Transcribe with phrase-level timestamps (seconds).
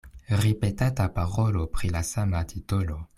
[0.43, 3.01] Ripetata parolo pri la sama titolo.